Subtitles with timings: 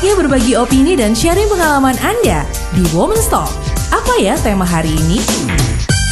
[0.00, 3.52] Saatnya berbagi opini dan sharing pengalaman Anda di Women's Talk.
[3.92, 5.20] Apa ya tema hari ini?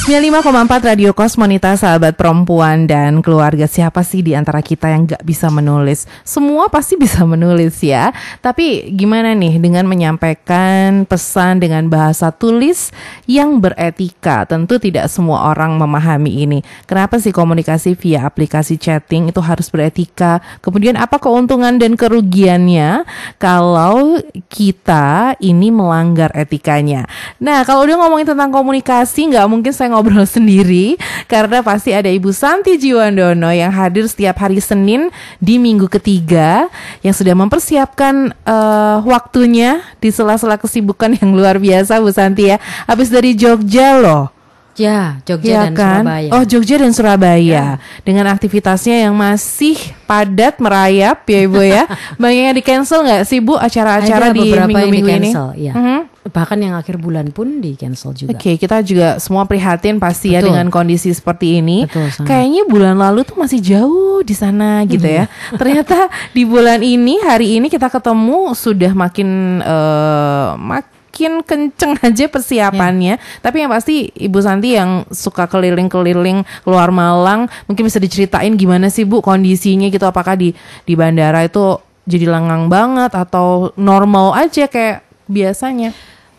[0.08, 3.68] 95,4 Radio Kosmonita sahabat perempuan dan keluarga.
[3.68, 6.08] Siapa sih di antara kita yang gak bisa menulis?
[6.24, 8.16] Semua pasti bisa menulis ya.
[8.40, 12.88] Tapi gimana nih dengan menyampaikan pesan dengan bahasa tulis
[13.28, 14.48] yang beretika?
[14.48, 16.64] Tentu tidak semua orang memahami ini.
[16.88, 20.40] Kenapa sih komunikasi via aplikasi chatting itu harus beretika?
[20.64, 23.04] Kemudian apa keuntungan dan kerugiannya
[23.36, 24.16] kalau
[24.48, 27.04] kita ini melanggar etikanya?
[27.44, 30.94] Nah kalau udah ngomongin tentang komunikasi nggak mungkin saya ngobrol sendiri
[31.26, 35.10] karena pasti ada Ibu Santi Jiwandono yang hadir setiap hari Senin
[35.42, 36.70] di minggu ketiga
[37.02, 42.62] yang sudah mempersiapkan uh, waktunya di sela-sela kesibukan yang luar biasa Bu Santi ya.
[42.86, 44.37] Habis dari Jogja loh.
[44.78, 46.02] Ya, Jogja ya dan kan?
[46.06, 46.30] Surabaya.
[46.30, 47.42] Oh, Jogja dan Surabaya.
[47.42, 47.66] Ya.
[48.06, 49.74] Dengan aktivitasnya yang masih
[50.06, 51.84] padat merayap ya Ibu ya.
[52.22, 55.30] Banyak yang di cancel nggak sih Bu acara-acara di minggu-minggu ini?
[55.58, 55.74] Ya.
[55.74, 56.00] Mm -hmm.
[56.28, 58.36] Bahkan yang akhir bulan pun di cancel juga.
[58.36, 60.54] Oke, okay, kita juga semua prihatin pasti ya Betul.
[60.54, 61.88] ya dengan kondisi seperti ini.
[61.88, 65.26] Betul, Kayaknya bulan lalu tuh masih jauh di sana gitu ya.
[65.60, 72.24] Ternyata di bulan ini hari ini kita ketemu sudah makin uh, mak makin kenceng aja
[72.30, 73.18] persiapannya.
[73.18, 73.42] Yeah.
[73.42, 79.02] Tapi yang pasti Ibu Santi yang suka keliling-keliling keluar Malang, mungkin bisa diceritain gimana sih
[79.02, 80.54] Bu kondisinya gitu apakah di
[80.86, 85.90] di bandara itu jadi lengang banget atau normal aja kayak biasanya?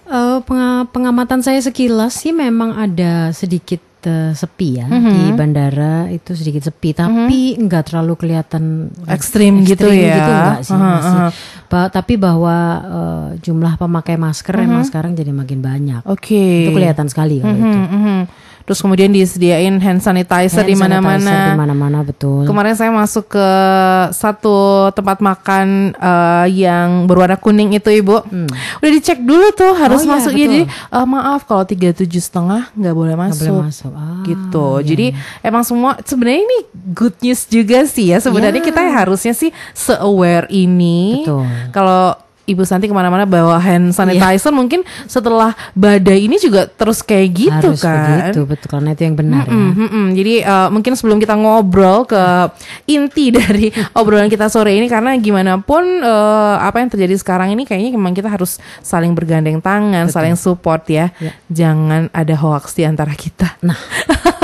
[0.09, 0.41] Uh,
[0.89, 3.77] pengamatan saya sekilas sih memang ada sedikit
[4.09, 5.13] uh, sepi ya mm -hmm.
[5.13, 7.61] di bandara itu sedikit sepi tapi mm -hmm.
[7.61, 11.29] enggak terlalu kelihatan ekstrim, gitu ya gitu enggak sih uh -huh, uh -huh.
[11.69, 14.69] Ba tapi bahwa uh, jumlah pemakai masker mm -hmm.
[14.73, 16.65] emang sekarang jadi makin banyak oke okay.
[16.65, 18.19] itu kelihatan sekali kalau mm -hmm, itu mm -hmm.
[18.69, 21.57] Terus kemudian disediain hand sanitizer di mana-mana.
[21.57, 22.45] Di mana-mana betul.
[22.45, 23.49] Kemarin saya masuk ke
[24.13, 28.21] satu tempat makan uh, yang berwarna kuning itu ibu.
[28.21, 28.45] Hmm.
[28.77, 30.31] Udah dicek dulu tuh harus oh, iya, masuk.
[30.37, 33.41] Iya, Jadi uh, maaf kalau tiga tujuh setengah nggak boleh masuk.
[33.41, 33.91] Gak boleh masuk.
[33.97, 34.67] Ah, gitu.
[34.77, 34.85] Iya.
[34.85, 35.49] Jadi iya.
[35.49, 36.57] emang semua sebenarnya ini
[36.93, 38.21] good news juga sih ya.
[38.21, 38.69] Sebenarnya yeah.
[38.69, 41.25] kita harusnya sih se aware ini.
[41.73, 42.13] Kalau
[42.49, 44.57] Ibu Santi ke mana-mana bawa hand sanitizer, yeah.
[44.57, 48.33] mungkin setelah badai ini juga terus kayak gitu Harus kan?
[48.33, 49.45] Begitu, betul karena itu yang benar.
[49.45, 49.69] Mm -mm, ya.
[49.69, 50.05] mm -mm.
[50.17, 52.23] Jadi uh, mungkin sebelum kita ngobrol ke
[52.89, 57.69] inti dari obrolan kita sore ini, karena gimana pun uh, apa yang terjadi sekarang ini,
[57.69, 60.15] kayaknya memang kita harus saling bergandeng tangan, betul.
[60.17, 61.13] saling support ya.
[61.21, 61.31] ya.
[61.49, 63.61] Jangan ada hoax di antara kita.
[63.61, 63.77] Nah.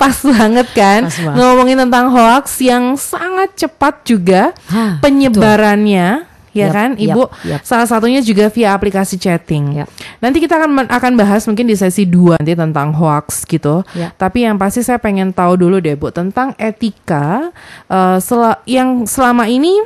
[0.00, 1.36] Pas banget kan Pas banget.
[1.40, 6.24] ngomongin tentang hoax yang sangat cepat juga ha, penyebarannya.
[6.24, 7.60] Betul ya yep, kan Ibu yep, yep.
[7.66, 9.90] salah satunya juga via aplikasi chatting yep.
[10.22, 14.14] nanti kita akan akan bahas mungkin di sesi dua nanti tentang hoax gitu yep.
[14.14, 17.50] tapi yang pasti saya pengen tahu dulu deh Bu tentang etika
[17.90, 19.82] uh, sel yang selama ini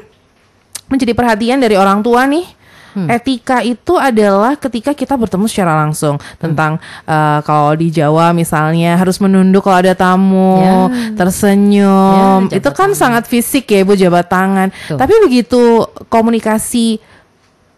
[0.92, 2.57] menjadi perhatian dari orang tua nih
[2.98, 3.06] Hmm.
[3.06, 6.40] Etika itu adalah ketika kita bertemu secara langsung hmm.
[6.42, 10.74] tentang uh, kalau di Jawa misalnya harus menunduk kalau ada tamu, ya.
[11.14, 12.50] tersenyum.
[12.50, 12.98] Ya, itu kan tangan.
[12.98, 14.74] sangat fisik ya Ibu jabat tangan.
[14.90, 14.98] Tuh.
[14.98, 16.98] Tapi begitu komunikasi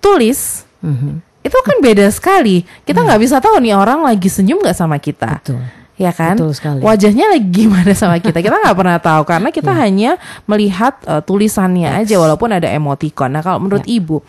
[0.01, 1.45] tulis hmm.
[1.45, 2.65] itu kan beda sekali.
[2.89, 3.07] Kita hmm.
[3.07, 3.27] nggak hmm.
[3.29, 5.45] bisa tahu nih orang lagi senyum nggak sama kita.
[5.45, 6.41] Betul ya kan?
[6.41, 6.81] Betul sekali.
[6.81, 8.41] Wajahnya lagi gimana sama kita?
[8.41, 9.79] Kita nggak pernah tahu karena kita ya.
[9.85, 10.11] hanya
[10.49, 12.01] melihat uh, tulisannya yes.
[12.09, 13.37] aja walaupun ada emoticon.
[13.37, 14.01] Nah kalau menurut ya.
[14.01, 14.25] ibu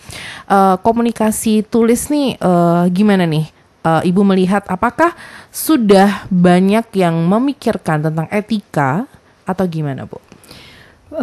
[0.52, 3.48] uh, komunikasi tulis nih uh, gimana nih?
[3.82, 5.18] Uh, ibu melihat apakah
[5.50, 9.10] sudah banyak yang memikirkan tentang etika
[9.42, 10.22] atau gimana bu?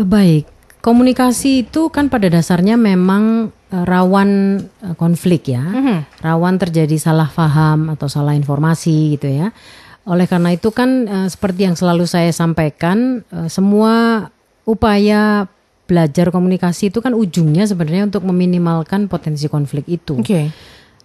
[0.03, 0.51] Baik,
[0.83, 4.59] komunikasi itu kan pada dasarnya memang rawan
[4.99, 5.99] konflik ya, mm -hmm.
[6.19, 9.55] rawan terjadi salah paham atau salah informasi gitu ya.
[10.09, 14.27] Oleh karena itu kan uh, seperti yang selalu saya sampaikan, uh, semua
[14.65, 15.45] upaya
[15.89, 20.21] belajar komunikasi itu kan ujungnya sebenarnya untuk meminimalkan potensi konflik itu.
[20.21, 20.25] Oke.
[20.25, 20.47] Okay.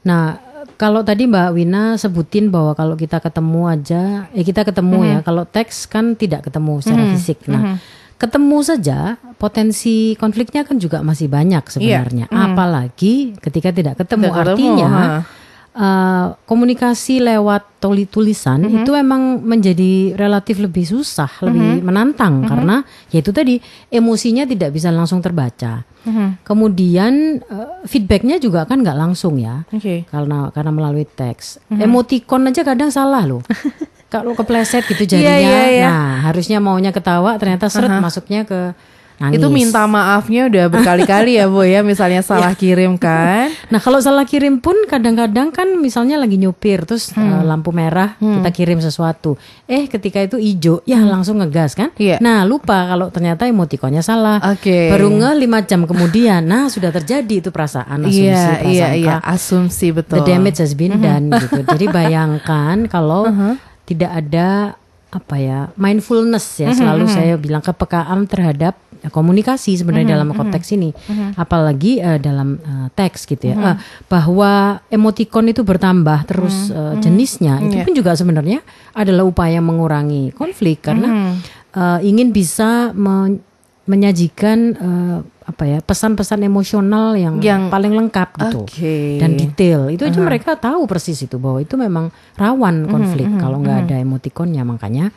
[0.03, 0.39] Nah,
[0.75, 5.13] kalau tadi Mbak Wina sebutin bahwa kalau kita ketemu aja, eh kita ketemu mm -hmm.
[5.15, 5.17] ya.
[5.23, 7.15] Kalau teks kan tidak ketemu secara mm -hmm.
[7.15, 7.39] fisik.
[7.47, 7.77] Nah, mm -hmm.
[8.19, 8.99] ketemu saja
[9.39, 12.27] potensi konfliknya kan juga masih banyak sebenarnya.
[12.27, 12.35] Yeah.
[12.35, 12.51] Mm -hmm.
[12.51, 14.91] Apalagi ketika tidak ketemu, tidak artinya.
[14.91, 15.41] Ketemu,
[15.73, 18.79] uh, komunikasi lewat tulisan mm -hmm.
[18.85, 21.47] itu emang menjadi relatif lebih susah, mm -hmm.
[21.49, 22.49] lebih menantang mm -hmm.
[22.49, 22.75] karena
[23.11, 23.59] yaitu tadi
[23.91, 25.83] emosinya tidak bisa langsung terbaca.
[26.03, 26.27] Mm -hmm.
[26.47, 30.07] Kemudian uh, feedbacknya juga kan nggak langsung ya, okay.
[30.07, 31.59] karena karena melalui teks.
[31.67, 31.85] Mm -hmm.
[31.89, 33.43] Emoticon aja kadang salah loh.
[34.13, 35.89] Kalau kepleset gitu iya, jadinya, yeah, yeah, yeah.
[35.89, 38.05] nah harusnya maunya ketawa ternyata seret uh -huh.
[38.05, 38.77] masuknya ke
[39.17, 39.37] nangis.
[39.37, 43.49] Itu minta maafnya udah berkali-kali ya Bu ya, misalnya salah kirim kan.
[43.73, 47.21] Nah kalau salah kirim pun kadang-kadang kan misalnya lagi nyupir terus Hmm.
[47.21, 51.89] eh, lampu merah kita kirim sesuatu, eh ketika itu hijau ya langsung ngegas kan?
[51.89, 51.99] Hmm.
[51.99, 52.15] Iya.
[52.17, 54.37] Nah lupa kalau ternyata emotikonnya salah.
[54.45, 54.87] Oke.
[54.87, 58.93] Baru nge lima jam kemudian, nah sudah terjadi itu perasaan asumsi Iya, iya, prasangka.
[58.95, 60.15] iya, asumsi betul.
[60.15, 61.59] The damage has been done gitu.
[61.63, 63.55] Jadi bayangkan kalau Uh-huh.
[63.83, 64.75] tidak ada
[65.09, 68.73] apa ya mindfulness ya selalu saya bilang kepekaan terhadap
[69.07, 70.93] komunikasi sebenarnya dalam konteks ini.
[71.33, 73.55] Apalagi eh, dalam eh, teks gitu ya.
[73.55, 74.51] Eh, bahwa
[74.87, 78.61] emoticon itu bertambah terus eh, jenisnya itu pun juga sebenarnya
[78.91, 81.35] adalah upaya mengurangi konflik karena
[81.71, 83.41] eh, ingin bisa men-
[83.83, 89.19] menyajikan eh, apa ya pesan-pesan emosional yang, Yang- paling lengkap gitu Oke.
[89.19, 89.91] dan detail.
[89.91, 92.07] Itu aja mereka tahu persis itu bahwa itu memang
[92.39, 94.63] rawan konflik kalau nggak ada emotikonnya.
[94.63, 95.11] Makanya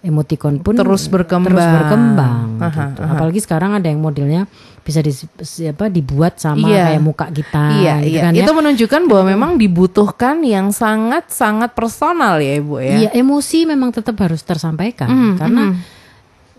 [0.00, 1.52] emotikon pun Terus berkembang.
[1.52, 3.00] terus berkembang Aha, gitu.
[3.02, 4.48] apalagi sekarang ada yang modelnya
[4.80, 5.12] bisa di,
[5.66, 6.84] apa dibuat sama Iya.
[6.88, 8.20] kayak muka kita Iya, gitu iya.
[8.22, 12.94] kan ya Itu menunjukkan bahwa memang dibutuhkan yang sangat-sangat personal ya Ibu ya.
[12.98, 15.62] Iya, emosi memang tetap harus tersampaikan Mm, karena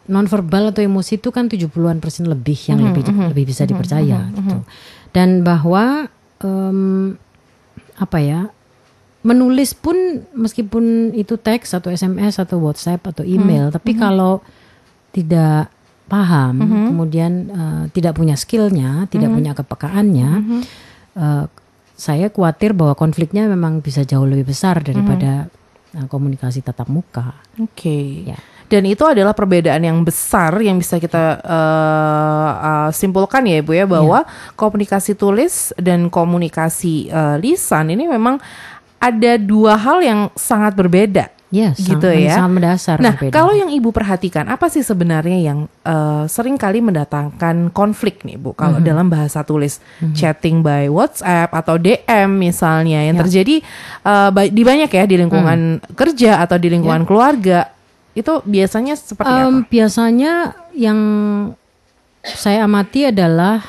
[0.04, 4.62] nonverbal atau emosi itu kan 70-an persen lebih yang lebih lebih bisa dipercaya gitu.
[5.10, 6.06] Dan bahwa
[6.40, 7.16] em,
[7.96, 8.42] apa ya?
[9.22, 14.42] Menulis pun meskipun itu teks atau SMS atau WhatsApp atau email, tapi kalau
[15.14, 15.70] tidak
[16.10, 16.58] paham,
[16.92, 20.30] kemudian eh, tidak punya skillnya, tidak punya kepekaannya,
[21.16, 21.46] eh,
[21.94, 25.48] saya khawatir bahwa konfliknya memang bisa jauh lebih besar daripada
[25.94, 27.38] eh, komunikasi tatap muka.
[27.62, 28.26] Oke.
[28.26, 28.42] Ya.
[28.72, 33.84] Dan itu adalah perbedaan yang besar yang bisa kita eh, eh, simpulkan ya Ibu ya
[33.84, 34.24] bahwa
[34.56, 38.40] komunikasi tulis dan komunikasi eh, lisan ini memang
[39.02, 41.34] ada dua hal yang sangat berbeda.
[41.52, 42.34] Ya, Gitu sangat, ya.
[42.40, 42.98] sangat mendasar.
[43.04, 43.36] Nah, berbeda.
[43.36, 48.54] kalau yang Ibu perhatikan, apa sih sebenarnya yang eh, sering kali mendatangkan konflik nih, Bu?
[48.54, 48.88] Kalau Mhm.
[48.88, 49.84] dalam bahasa tulis,
[50.14, 53.22] chatting by WhatsApp atau DM misalnya, yang Ya.
[53.22, 53.56] terjadi
[54.32, 55.92] ba- di banyak ya di lingkungan Hmm.
[55.92, 57.68] kerja atau di lingkungan keluarga,
[58.14, 59.68] itu biasanya seperti Em, apa?
[59.68, 60.32] biasanya
[60.72, 61.00] yang
[62.24, 63.60] saya amati adalah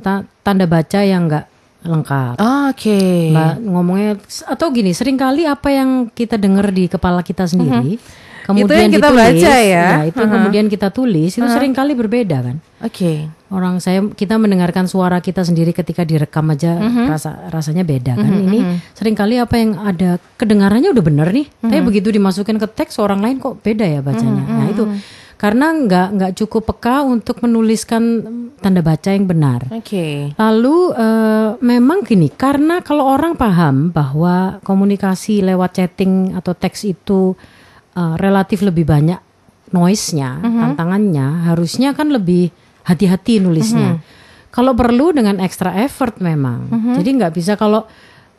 [0.00, 1.44] ta- tanda baca yang enggak
[1.80, 2.34] lengkap.
[2.70, 3.30] Oke.
[3.30, 4.10] Mbak ngomongnya
[4.44, 7.96] atau gini, sering kali apa yang kita dengar di kepala kita sendiri,
[8.42, 8.58] kemudian Mhm.
[8.66, 9.88] Itu yang kita ditulis, baca ya.
[10.02, 12.56] itu kemudian kita tulis, itu sering kali berbeda kan.
[12.82, 13.28] Oke.
[13.48, 17.08] Orang saya kita mendengarkan suara kita sendiri ketika direkam aja Mhm.
[17.08, 18.28] rasa rasanya beda kan.
[18.28, 18.58] Ini
[18.92, 21.70] sering kali apa yang ada kedengarannya udah bener nih, Mhm.
[21.70, 24.44] tapi begitu dimasukin ke teks orang lain kok beda ya bacanya.
[24.44, 24.84] Nah itu
[25.38, 28.02] karena nggak nggak cukup peka untuk menuliskan
[28.58, 29.70] tanda baca yang benar.
[29.70, 30.34] Oke.
[30.34, 37.38] Lalu eh, memang gini, karena kalau orang paham bahwa komunikasi lewat chatting atau teks itu
[37.94, 39.22] eh, relatif lebih banyak
[39.68, 42.48] noise-nya, tantangannya, harusnya kan lebih
[42.82, 44.00] hati-hati nulisnya.
[44.48, 46.72] Kalau perlu dengan extra effort memang.
[46.96, 47.84] Jadi nggak bisa kalau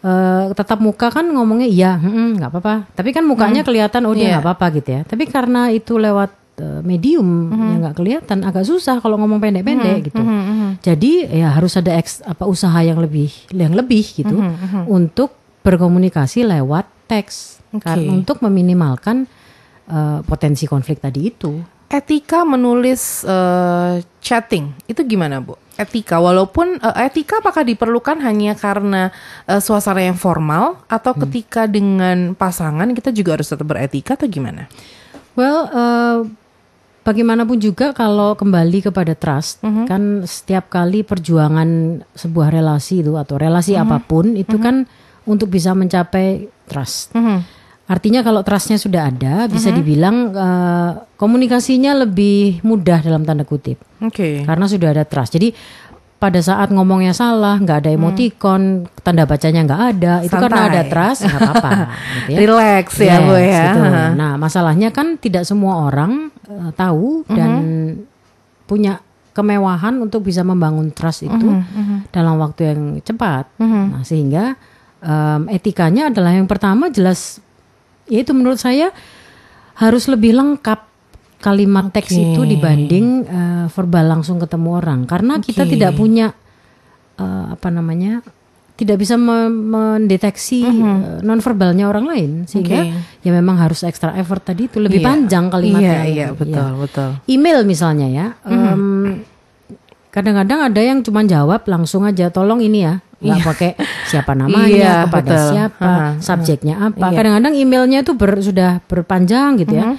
[0.01, 2.75] eh, tetap muka kan ngomongnya iya, mm, nggak apa-apa.
[2.91, 4.31] Tapi kan mukanya kelihatan oh dia Iya.
[4.35, 5.01] nggak apa-apa gitu ya.
[5.05, 10.21] Tapi karena itu lewat eh, medium yang nggak kelihatan, agak susah kalau ngomong pendek-pendek gitu.
[10.79, 14.35] Jadi ya harus ada eks, apa usaha yang lebih yang lebih gitu
[14.85, 15.33] untuk
[15.63, 18.09] berkomunikasi lewat teks Kar- Oke.
[18.09, 19.29] untuk meminimalkan
[19.85, 21.61] eh, potensi konflik tadi itu.
[21.89, 25.53] Etika menulis eh, chatting itu gimana bu?
[25.77, 29.13] Etika walaupun eh, etika apakah diperlukan hanya karena
[29.45, 34.65] eh, suasana yang formal atau ketika dengan pasangan kita juga harus tetap beretika atau gimana?
[35.37, 36.17] Well, eh,
[37.09, 43.73] bagaimanapun juga kalau kembali kepada trust, kan setiap kali perjuangan sebuah relasi itu atau relasi
[43.73, 44.85] apa pun itu kan
[45.25, 47.17] untuk bisa mencapai trust.
[47.89, 54.45] Artinya kalau trustnya sudah ada, bisa dibilang eh, komunikasinya lebih mudah dalam tanda kutip, Oke.
[54.45, 55.33] karena sudah ada trust.
[55.33, 55.49] Jadi
[56.19, 60.71] pada saat ngomongnya salah, nggak ada emoticon, tanda bacanya nggak ada, itu karena Santai.
[60.75, 61.71] ada trust, nggak apa-apa.
[62.27, 62.37] gitu ya.
[62.43, 63.63] Relax ya bu Yes, ya.
[63.71, 63.81] gitu.
[64.19, 67.51] Nah, masalahnya kan tidak semua orang eh, tahu dan
[68.67, 68.99] punya
[69.31, 71.47] kemewahan untuk bisa membangun trust itu
[72.11, 73.47] dalam waktu yang cepat.
[73.55, 74.59] Nah, sehingga
[74.99, 77.39] em, etikanya adalah yang pertama jelas
[78.11, 78.91] yaitu menurut saya
[79.79, 80.88] harus lebih lengkap
[81.39, 82.23] kalimat teks Oke.
[82.29, 85.71] itu dibanding eh, verbal langsung ketemu orang karena kita Oke.
[85.71, 86.35] tidak punya
[87.15, 88.19] eh, apa namanya
[88.75, 92.95] tidak bisa me- mendeteksi eh, nonverbalnya orang lain sehingga Oke.
[93.21, 95.07] ya memang harus extra effort tadi itu lebih Iya.
[95.07, 95.83] panjang kalimatnya.
[95.83, 96.27] Iya iya Iya.
[96.33, 97.09] betul betul.
[97.25, 99.23] Email misalnya ya, em,
[100.09, 103.71] kadang-kadang ada yang cuma jawab langsung aja, tolong ini ya, nggak pakai
[104.05, 105.43] siapa namanya, Iya, kepada betul.
[105.51, 107.05] siapa, Aha, subjeknya apa.
[107.05, 107.15] Iya.
[107.15, 109.95] Kadang-kadang emailnya itu ber- sudah berpanjang gitu ya.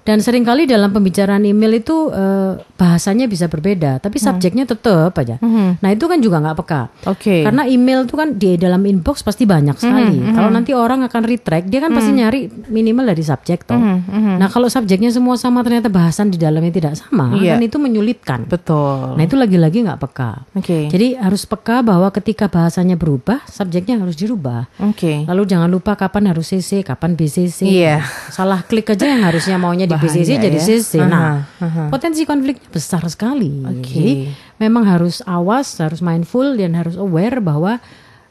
[0.00, 5.36] Dan sering kali dalam pembicaraan email itu eh, bahasanya bisa berbeda, tapi subjeknya tetap aja.
[5.76, 6.82] Nah itu kan juga nggak peka.
[7.06, 7.44] Oke.
[7.44, 10.18] Karena email itu kan di dalam inbox pasti banyak sekali.
[10.32, 13.76] Kalau nanti orang akan retract, dia kan pasti nyari minimal dari subjek toh.
[13.76, 17.54] Nah kalau subjeknya semua sama ternyata bahasan di dalamnya tidak sama, Iya.
[17.56, 18.40] kan itu menyulitkan.
[18.48, 19.20] Betul.
[19.20, 20.48] Nah itu lagi-lagi nggak peka.
[20.56, 20.88] Oke.
[20.88, 24.64] Jadi harus peka bahwa ketika bahasanya berubah, subjeknya harus dirubah.
[24.80, 25.28] Oke.
[25.28, 27.68] Lalu jangan lupa kapan harus CC, kapan BCC.
[27.68, 28.00] Iya.
[28.32, 30.62] Salah klik aja yang harusnya maunya di Bahaya BCC jadi ya.
[30.62, 30.92] CC.
[30.96, 31.82] Nah, Aha, aha.
[31.90, 33.50] potensi konfliknya besar sekali.
[33.60, 33.90] Oke.
[33.90, 34.12] Jadi
[34.56, 37.82] memang harus awas, harus mindful dan harus aware bahwa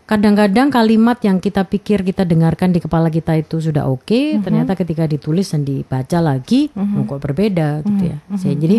[0.06, 4.42] kadang-kadang kalimat yang kita pikir kita dengarkan di kepala kita itu sudah oke, Mhm.
[4.42, 8.18] ternyata ketika ditulis dan dibaca lagi, oh, kok berbeda gitu ya.
[8.25, 8.34] Mhm.
[8.36, 8.78] Saya- Jadi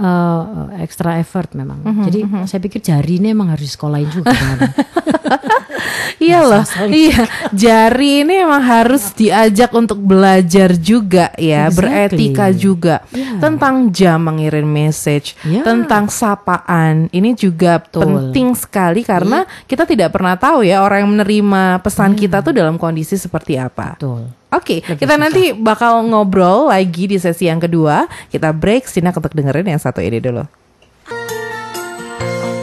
[0.00, 0.42] eh,
[0.80, 1.84] extra effort memang.
[1.84, 2.48] Jadi Mhm.
[2.48, 4.32] saya pikir jari ini emang harus disekolahin juga.
[6.20, 11.76] Iya loh, iya jari ini emang harus diajak untuk belajar juga ya, Exactly.
[11.80, 13.40] beretika juga Iya.
[13.40, 15.64] tentang jam mengirim message, Iya.
[15.64, 17.08] tentang sapaan.
[17.08, 18.04] Ini juga Betul.
[18.04, 22.76] penting sekali karena kita tidak pernah tahu ya orang yang menerima pesan kita tuh dalam
[22.76, 23.96] kondisi seperti apa.
[23.96, 24.28] Betul.
[24.50, 28.10] Oke, kita nanti bakal ngobrol lagi di sesi yang kedua.
[28.34, 30.42] Kita break, Sinak untuk dengerin yang satu ini dulu.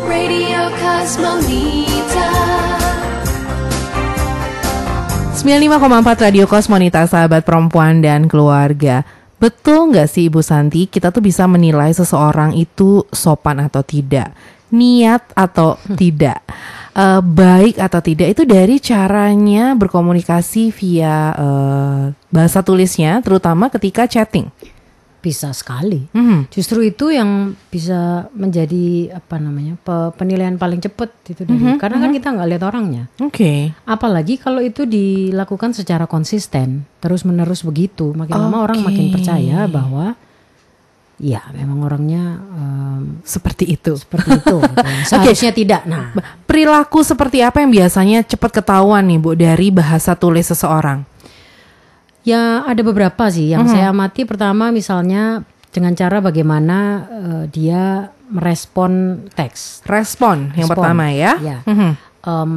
[0.03, 2.27] Radio Cosmonita
[5.39, 9.08] 95,4 Radio Kosmonita sahabat perempuan dan keluarga.
[9.39, 10.91] Betul nggak sih Ibu Santi?
[10.91, 14.36] Kita tuh bisa menilai seseorang itu sopan atau tidak?
[14.75, 16.44] Niat atau tidak
[16.98, 24.50] eh, Baik atau tidak itu dari caranya berkomunikasi via eh, bahasa tulisnya Terutama ketika chatting.
[25.18, 26.08] Bisa sekali.
[26.13, 26.48] Mhm.
[26.48, 31.98] Justru itu yang bisa menjadi apa namanya pe- penilaian paling cepat itu dari Mhm, karena
[32.00, 33.04] kan kita nggak lihat orangnya.
[33.20, 33.74] Oke.
[33.84, 40.16] Apalagi kalau itu dilakukan secara konsisten terus menerus begitu, makin lama orang makin percaya bahwa
[41.18, 44.58] ya memang orangnya em, Seperti itu seperti itu.
[44.64, 44.86] gitu.
[45.06, 45.82] Seharusnya tidak.
[45.90, 46.14] Nah,
[46.46, 51.04] Perilaku seperti apa yang biasanya cepat ketahuan nih Bu dari bahasa tulis seseorang
[52.22, 54.28] Ya ada beberapa sih yang saya amati.
[54.28, 59.88] Pertama misalnya dengan cara bagaimana eh, dia merespon teks.
[59.88, 60.76] Respon yang Respon.
[60.76, 61.58] pertama ya Ya.
[61.64, 61.92] Mhm.
[62.28, 62.52] Em,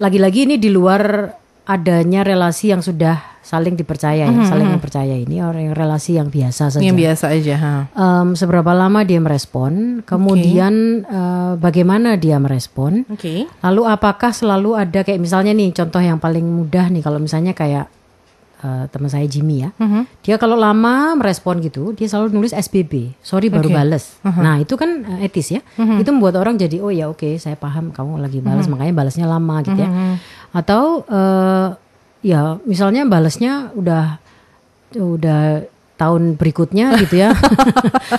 [0.00, 1.28] lagi-lagi ini di luar
[1.66, 6.74] adanya relasi yang sudah saling dipercaya ya, saling mempercaya ini orang yang relasi yang biasa
[6.74, 6.82] saja.
[6.82, 7.54] Yang biasa aja.
[7.58, 7.74] Ha.
[7.94, 13.46] Em, seberapa lama dia merespon, kemudian eh, bagaimana dia merespon, Oke.
[13.62, 17.86] lalu apakah selalu ada kayak misalnya nih contoh yang paling mudah nih kalau misalnya kayak
[18.60, 19.70] eh, teman saya Jimmy ya,
[20.20, 23.76] dia kalau lama merespon gitu, dia selalu nulis SBB, sorry baru Oke.
[23.76, 24.04] bales.
[24.22, 27.92] Nah itu kan eh, etis ya, itu membuat orang jadi oh ya oke saya paham
[27.92, 29.90] kamu lagi balas makanya balasnya lama gitu ya,
[30.52, 31.68] atau eh,
[32.24, 34.18] ya misalnya balasnya udah
[34.96, 35.62] udah
[35.96, 37.32] tahun berikutnya gitu ya,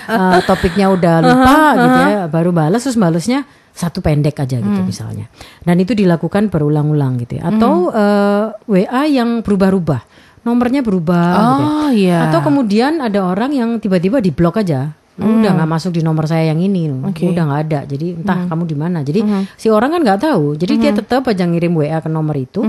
[0.08, 5.30] Eh, topiknya udah lupa gitu ya, baru balas terus balasnya satu pendek aja gitu misalnya,
[5.62, 10.02] dan itu dilakukan berulang-ulang gitu ya, atau eh, WA yang berubah-ubah,
[10.48, 11.64] nomornya berubah, gitu.
[11.68, 12.32] Oh iya.
[12.32, 14.96] atau kemudian ada orang yang tiba-tiba di blok aja.
[15.18, 16.88] Udah nggak masuk di nomor saya yang ini.
[17.04, 17.28] Oke.
[17.28, 17.80] udah nggak ada.
[17.84, 19.02] Jadi entah kamu di mana.
[19.02, 19.20] Jadi
[19.54, 20.56] si orang kan nggak tahu.
[20.56, 22.62] Jadi dia tetap aja ngirim WA ke nomor itu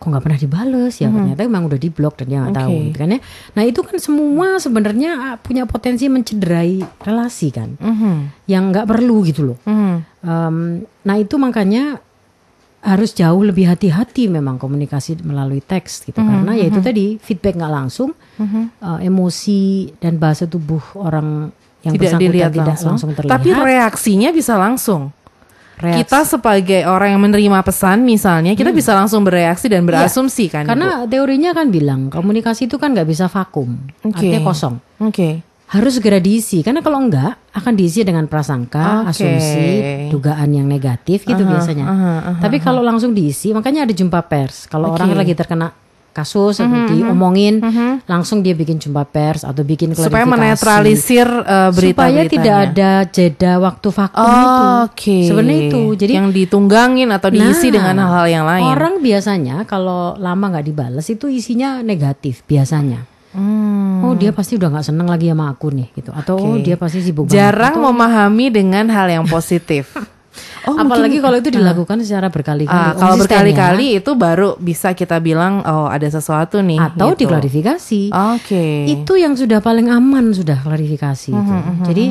[0.00, 2.84] kok nggak pernah dibales ya ternyata emang udah diblok dan dia nggak tahu Oke.
[2.88, 3.20] gitu kan ya
[3.52, 8.48] nah itu kan semua sebenarnya ah, punya potensi mencederai relasi kan Mhm.
[8.48, 9.94] yang nggak perlu gitu loh Mhm.
[10.24, 10.56] Em,
[11.04, 12.00] nah itu makanya
[12.80, 17.74] harus jauh lebih hati-hati memang komunikasi melalui teks gitu karena ya itu tadi feedback nggak
[17.74, 19.60] langsung eh, emosi
[19.96, 22.88] dan bahasa tubuh orang yang Tidak dilihat tidak langsung.
[22.92, 25.16] langsung, terlihat Tapi reaksinya bisa langsung.
[25.76, 30.64] Reaksi- Kita sebagai orang yang menerima pesan misalnya, kita bisa langsung bereaksi dan berasumsi kan.
[30.64, 30.72] Ibu?
[30.72, 30.76] Hmm.
[30.76, 30.88] Iya.
[30.92, 34.12] karena teorinya kan bilang komunikasi itu kan nggak bisa vakum Oke.
[34.14, 35.40] artinya kosong Oke.
[35.70, 39.14] Harus segera diisi karena kalau enggak akan diisi dengan prasangka, Oke.
[39.14, 39.66] asumsi,
[40.10, 41.86] dugaan yang negatif gitu biasanya.
[41.86, 44.66] aha, aha, Tapi kalau langsung diisi, makanya ada jumpa pers.
[44.66, 44.98] Kalau Oke.
[44.98, 45.70] orang lagi terkena
[46.10, 47.62] kasus atau diomongin,
[48.10, 50.10] langsung dia bikin jumpa pers atau bikin klarifikasi.
[50.10, 54.64] Supaya menetralisir uh, berita supaya tidak ada jeda waktu vakum itu.
[54.90, 55.18] Oke.
[55.30, 55.82] Sebenarnya itu.
[55.94, 58.64] Jadi yang ditunggangin atau diisi Nah, dengan hal-hal yang lain.
[58.66, 63.06] Orang biasanya kalau lama nggak dibales itu isinya negatif biasanya.
[63.30, 63.79] Hmm.
[64.00, 66.10] Oh dia pasti udah nggak seneng lagi sama aku nih gitu.
[66.12, 66.64] Atau oh Oke.
[66.64, 67.36] dia pasti sibuk banget.
[67.36, 69.90] Jarang memahami dengan hal yang positif.
[70.60, 72.68] Oh, Apalagi mungkin- kalau itu dilakukan secara berkali-kali.
[72.70, 74.04] Ah, kalau berkali-kali ya.
[74.04, 76.76] itu baru bisa kita bilang oh ada sesuatu nih.
[76.78, 77.26] atau gitu.
[77.26, 78.12] diklarifikasi.
[78.36, 78.86] Oke.
[78.86, 81.54] Itu yang sudah paling aman sudah klarifikasi itu.
[81.58, 82.04] Mhm, Jadi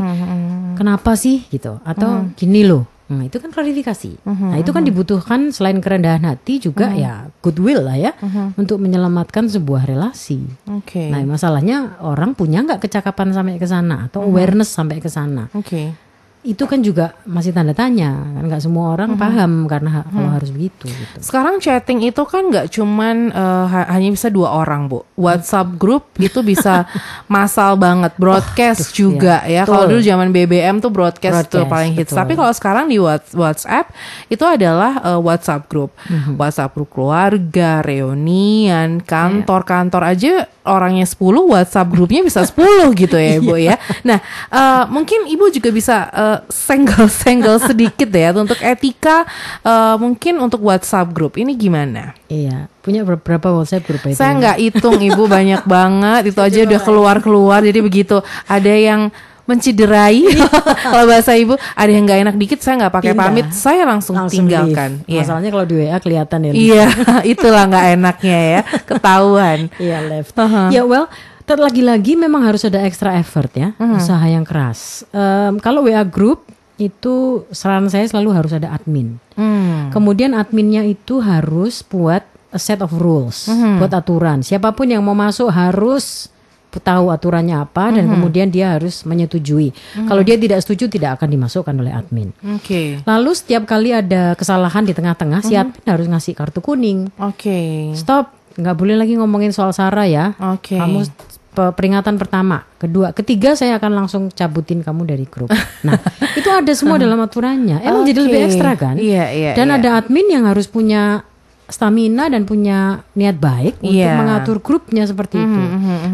[0.75, 1.77] kenapa sih gitu?
[1.85, 2.98] Atau gini loh.
[3.09, 4.21] Nah, itu kan klarifikasi.
[4.25, 8.13] Nah, itu kan dibutuhkan selain kerendahan hati juga ya goodwill lah ya
[8.53, 10.45] untuk menyelamatkan sebuah relasi.
[10.69, 11.09] Oke.
[11.09, 15.49] Nah, masalahnya orang punya nggak kecakapan sampai ke sana atau awareness sampai ke sana.
[15.57, 16.08] Oke.
[16.39, 18.15] Itu kan juga masih tanda tanya.
[18.15, 21.19] Kan nggak semua orang paham karena ha- kalau harus begitu gitu.
[21.19, 25.03] Sekarang chatting itu kan nggak cuman eh, ha- hanya bisa dua orang, Bu.
[25.13, 26.87] WhatsApp group itu bisa
[27.27, 29.61] massal banget, broadcast aduh, juga iya.
[29.61, 29.67] ya.
[29.67, 32.07] Kalau dulu zaman BBM tuh broadcast, tuh Broadcast, paling hits.
[32.07, 32.19] betul.
[32.23, 33.91] Tapi kalau sekarang di Whats- WhatsApp
[34.27, 35.91] itu adalah eh, WhatsApp group.
[36.07, 36.39] Mhm.
[36.39, 39.03] WhatsApp group keluarga, reunian, Iya.
[39.03, 40.31] kantor-kantor aja
[40.63, 43.75] orangnya 10, WhatsApp grupnya bisa 10 gitu ya, Ibu ya.
[44.03, 46.07] Nah, eh, mungkin Ibu juga bisa
[46.47, 49.25] senggol-senggol sedikit ya untuk etika
[49.61, 52.13] eh, mungkin untuk WhatsApp group ini gimana?
[52.25, 54.15] Iya, punya ber- berapa WhatsApp grup itu?
[54.15, 59.09] Saya nggak hitung ibu banyak banget itu aja udah keluar keluar jadi begitu ada yang
[59.43, 60.21] menciderai
[60.93, 63.23] kalau bahasa ibu ada yang nggak enak dikit saya nggak pakai Pindah.
[63.25, 65.09] pamit saya langsung, Langsung tinggalkan leave.
[65.09, 65.19] Iya.
[65.25, 66.51] Masalahnya kalau di WA kelihatan ya.
[66.53, 66.85] iya
[67.33, 70.37] itulah nggak enaknya ya ketahuan Iya left.
[70.37, 70.69] Aha.
[70.69, 71.09] Ya well,
[71.55, 75.01] lagi-lagi memang harus ada extra effort ya, usaha yang keras.
[75.09, 79.17] Em, kalau WA group itu saran saya selalu harus ada admin.
[79.33, 79.89] hmm.
[79.89, 84.41] Kemudian adminnya itu harus buat a set of rules, buat aturan.
[84.41, 86.29] Siapa pun yang mau masuk harus
[86.69, 89.73] tahu aturannya apa dan kemudian dia harus menyetujui.
[90.05, 92.29] Kalau dia tidak setuju tidak akan dimasukkan oleh admin.
[92.39, 97.09] oke Lalu setiap kali ada kesalahan di tengah-tengah, si admin harus ngasih kartu kuning.
[97.17, 97.59] oke
[97.97, 100.37] Stop, nggak boleh lagi ngomongin soal Sarah ya.
[100.37, 100.77] Oke.
[100.77, 105.49] Kamu pe- peringatan pertama, kedua, ketiga saya akan langsung cabutin kamu dari grup.
[105.83, 105.97] Nah,
[106.39, 107.81] itu ada semua dalam aturannya.
[107.81, 108.25] Emang jadi Oke.
[108.29, 108.95] lebih ekstra kan?
[108.95, 109.77] Iya, iya, Dan iya.
[109.81, 111.25] ada admin yang harus punya
[111.69, 114.17] stamina dan punya niat baik untuk Iya.
[114.17, 115.61] mengatur grupnya seperti itu.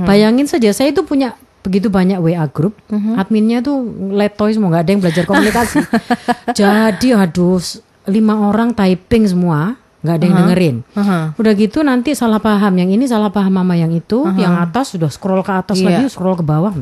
[0.04, 2.78] Bayangin saja, saya itu punya begitu banyak WA grup,
[3.18, 3.82] adminnya tuh
[4.14, 5.80] letoy semua nggak ada yang belajar komunikasi.
[6.60, 7.58] Jadi aduh,
[8.06, 9.74] lima orang typing semua,
[10.06, 10.76] nggak ada yang dengerin.
[10.94, 11.20] Aha.
[11.36, 15.10] Udah gitu nanti salah paham, yang ini salah paham mama yang itu, yang atas sudah
[15.10, 15.86] scroll ke atas Iya.
[16.00, 16.78] lagi, scroll ke bawah.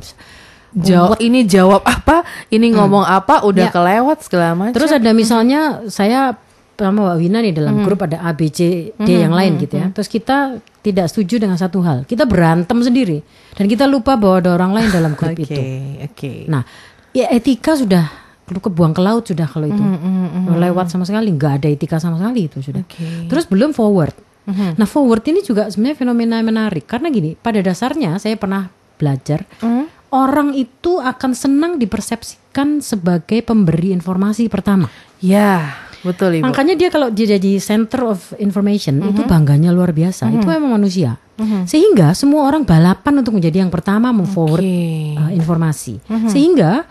[0.73, 2.25] jawab ini jawab apa?
[2.49, 3.45] Ini ngomong apa?
[3.45, 3.71] Udah Ya.
[3.71, 4.73] kelewat segala macam.
[4.73, 6.33] Terus ada misalnya saya
[6.73, 9.93] sama Mbak Wina nih dalam grup ada A, B, C, D yang lain gitu ya.
[9.93, 13.21] Terus kita tidak setuju dengan satu hal, kita berantem sendiri.
[13.53, 15.61] Dan kita lupa bahwa ada orang lain dalam grup oke itu.
[16.01, 16.33] oke.
[16.49, 16.65] Nah,
[17.13, 18.09] ya etika sudah
[18.53, 19.83] lu kebuang ke laut sudah kalau itu
[20.53, 22.85] lewat sama sekali nggak ada etika sama sekali itu sudah.
[22.85, 23.27] Oke.
[23.27, 24.13] Terus belum forward.
[24.77, 28.69] Nah forward ini juga sebenarnya fenomena yang menarik karena gini pada dasarnya saya pernah
[29.01, 29.43] belajar
[30.13, 34.85] orang itu akan senang dipersepsikan sebagai pemberi informasi pertama.
[35.17, 35.73] ya
[36.03, 40.29] betul ibu Makanya dia kalau dia jadi center of information itu bangganya luar biasa.
[40.29, 41.17] Itu memang manusia.
[41.65, 45.17] Sehingga semua orang balapan untuk menjadi yang pertama memforward Oke.
[45.17, 45.97] uh, informasi.
[46.29, 46.85] Sehingga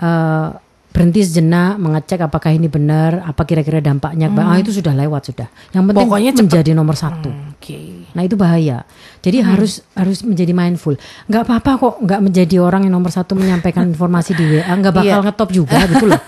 [0.00, 0.50] uh,
[0.90, 4.26] berhenti sejenak mengecek apakah ini benar, apa kira-kira dampaknya.
[4.34, 5.46] Ah itu sudah lewat sudah.
[5.70, 6.42] Yang penting Pokoknya cepet.
[6.42, 7.30] menjadi nomor satu.
[7.30, 7.78] oke
[8.10, 8.82] Nah itu bahaya.
[9.20, 10.98] Jadi harus harus menjadi mindful.
[11.26, 14.66] Nggak apa-apa kok nggak menjadi orang yang nomor satu menyampaikan informasi di WA.
[14.66, 15.26] Nggak bakal Iya.
[15.30, 16.20] ngetop juga gitu loh.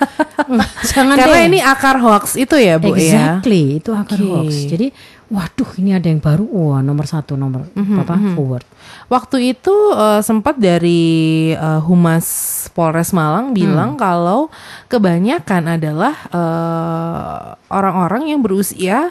[0.89, 1.49] Jangan karena deh.
[1.49, 4.29] ini akar hoax itu ya bu ya Exactly, itu akar Oke.
[4.29, 4.51] hoax.
[4.69, 4.87] Jadi,
[5.33, 8.15] waduh ini ada yang baru, wah nomor satu nomor Mhm, apa?
[8.37, 8.69] forward.
[9.09, 11.03] Waktu itu eh, sempat dari
[11.51, 12.27] eh, Humas
[12.71, 14.53] Polres Malang bilang kalau
[14.87, 19.09] kebanyakan adalah eh, orang-orang yang berusia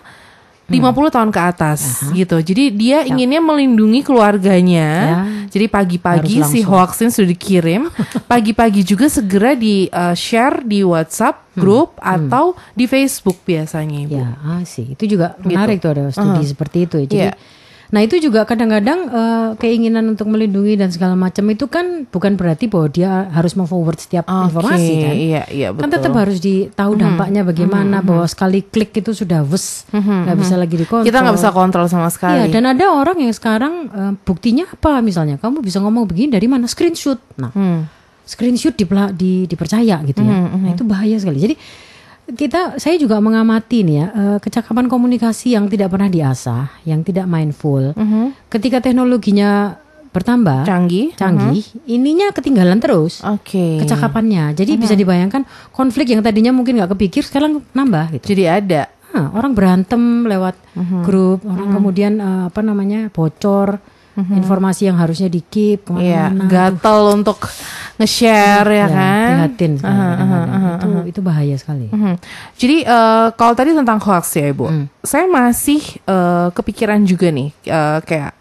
[0.72, 1.80] 50 tahun ke atas
[2.16, 2.38] gitu.
[2.40, 4.90] Jadi dia inginnya melindungi keluarganya.
[4.90, 5.20] Ya.
[5.52, 7.92] Jadi pagi-pagi si hoaxnya sudah dikirim,
[8.32, 14.16] pagi-pagi juga segera di eh, share di WhatsApp grup atau di Facebook biasanya Ibu.
[14.16, 14.96] Ya, ah sih.
[14.96, 17.08] Itu juga menarik tuh ada studi seperti itu ya.
[17.08, 17.34] Jadi, Iya.
[17.92, 22.66] Nah itu juga kadang-kadang eh, keinginan untuk melindungi dan segala macam itu kan bukan berarti
[22.66, 25.14] bahwa dia harus memforward setiap Oke, informasi kan.
[25.14, 25.84] Iya, iya betul.
[25.84, 30.76] Kan tetap harus ditahu dampaknya bagaimana bahwa sekali klik itu sudah wes nggak bisa lagi
[30.76, 31.04] dikontrol.
[31.04, 32.40] Kita nggak bisa kontrol sama sekali.
[32.40, 35.36] Iya, dan ada orang yang sekarang eh, buktinya apa misalnya?
[35.36, 36.66] Kamu bisa ngomong begini dari mana?
[36.66, 37.20] Screenshot.
[37.36, 37.92] Nah, Hmm.
[38.24, 40.48] screenshot dipela- di, dipercaya gitu ya.
[40.48, 41.44] Nah, itu bahaya sekali.
[41.44, 41.56] Jadi
[42.32, 47.26] kita saya juga mengamati nih ya eh, kecakapan komunikasi yang tidak pernah diasah, yang tidak
[47.26, 47.92] mindful.
[48.48, 49.78] Ketika teknologinya
[50.12, 51.16] bertambah, Canggih.
[51.16, 53.24] canggih, ininya ketinggalan terus.
[53.24, 53.80] Oke.
[53.80, 54.52] Kecakapannya.
[54.52, 58.36] Jadi bisa dibayangkan konflik yang tadinya mungkin nggak kepikir sekarang nambah gitu.
[58.36, 58.92] Jadi ada.
[59.12, 60.56] Hah, orang berantem lewat
[61.04, 63.80] grup, orang kemudian eh, apa namanya bocor
[64.12, 66.52] informasi yang harusnya di keep Iya, ke mana-mana.
[66.52, 67.40] gatel untuk
[68.02, 69.30] nge-share ya, Ya, kan.
[69.46, 70.74] prihatin sekali kadang-kadang.
[70.74, 71.88] itu itu bahaya sekali.
[71.88, 72.14] Mhm.
[72.56, 74.90] Jadi eh, kalau tadi tentang hoax ya ibu, Hmm.
[75.00, 78.34] saya masih eh, kepikiran juga nih eh, kayak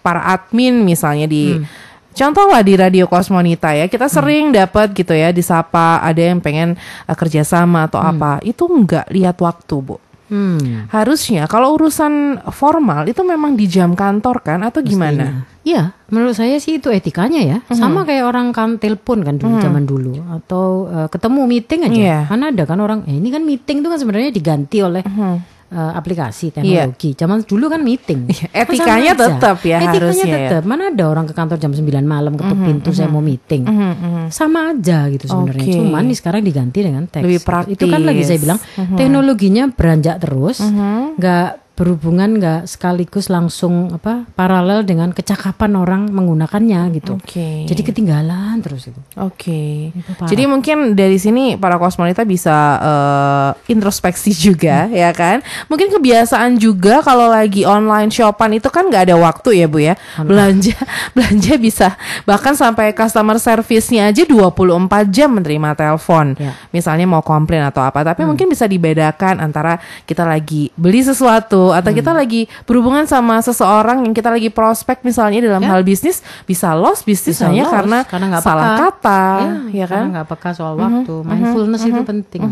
[0.00, 1.86] para admin misalnya di Hmm.
[2.08, 6.74] Contoh lah di Radio Kosmonita ya, kita sering dapat gitu ya disapa ada yang pengen
[7.06, 10.02] uh, kerjasama atau apa, itu nggak lihat waktu bu.
[10.28, 10.88] Hmm.
[10.92, 15.48] Harusnya kalau urusan formal itu memang di jam kantor kan atau gimana?
[15.64, 17.58] Iya, menurut saya sih itu etikanya ya.
[17.64, 17.76] Mhm.
[17.76, 21.96] Sama kayak orang kan telepon kan dulu zaman dulu atau eh, ketemu meeting aja.
[22.00, 22.18] Iya.
[22.28, 25.57] Kan ada kan orang, eh, ini kan meeting itu kan sebenarnya diganti oleh Mhm.
[25.68, 27.12] Eh, aplikasi teknologi.
[27.12, 28.24] Zaman dulu kan meeting.
[28.26, 30.36] Iya, Kan etikanya tetap ya Etikanya harusnya ya.
[30.48, 30.62] tetap.
[30.64, 33.62] Mana ada orang ke kantor jam 9 malam ketuk pintu saya mau meeting.
[33.62, 34.24] Mhm, mhm.
[34.28, 35.62] Sama aja gitu sebenarnya.
[35.62, 35.74] Oke.
[35.74, 37.22] Cuman nih sekarang diganti dengan teks.
[37.22, 37.52] Lebih gitu.
[37.70, 38.42] Itu kan lagi saya praktis.
[38.42, 38.58] bilang
[38.94, 41.16] teknologinya beranjak terus, Mhm.
[41.16, 41.48] nggak
[41.78, 47.22] berhubungan nggak sekaligus langsung apa paralel dengan kecakapan orang menggunakannya gitu.
[47.22, 47.70] Oke.
[47.70, 48.98] Jadi ketinggalan terus itu.
[49.14, 49.94] Oke.
[50.18, 50.26] Parah.
[50.26, 55.38] Jadi mungkin dari sini para kosmonita bisa eh, introspeksi juga ya kan.
[55.70, 59.94] Mungkin kebiasaan juga kalau lagi online shopan itu kan nggak ada waktu ya Bu ya.
[60.18, 60.74] Belanja
[61.14, 61.94] belanja bisa
[62.26, 66.34] bahkan sampai customer service-nya aja 24 jam menerima telepon.
[66.34, 66.58] Ya.
[66.74, 71.90] Misalnya mau komplain atau apa, tapi mungkin bisa dibedakan antara kita lagi beli sesuatu atau
[71.90, 75.70] kita lagi berhubungan sama seseorang yang kita lagi prospek misalnya dalam Ya.
[75.70, 78.78] hal bisnis bisa loss bisnis Bisa hanya loss, karena, karena nggak salah peka.
[78.86, 79.22] kata,
[79.68, 80.04] ya Ya, kan?
[80.10, 81.14] nggak peka soal waktu.
[81.20, 82.42] Mindfulness itu penting.